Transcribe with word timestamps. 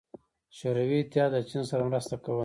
شوروي 0.57 0.97
اتحاد 1.01 1.29
له 1.33 1.39
چین 1.49 1.63
سره 1.69 1.83
مرسته 1.91 2.15
کوله. 2.23 2.39